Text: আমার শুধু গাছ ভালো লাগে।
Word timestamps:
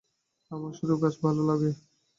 আমার 0.51 0.71
শুধু 0.73 0.93
গাছ 1.01 1.15
ভালো 1.23 1.41
লাগে। 1.49 1.71